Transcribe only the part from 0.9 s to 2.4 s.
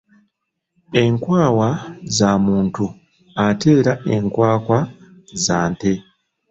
Enkwawa za